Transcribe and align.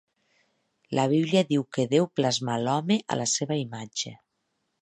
La 0.99 1.05
Bíblia 1.11 1.43
diu 1.51 1.67
que 1.77 1.85
Déu 1.93 2.09
plasmà 2.21 2.57
l'home 2.65 3.01
a 3.13 3.19
la 3.23 3.31
seva 3.37 3.63
imatge. 3.69 4.19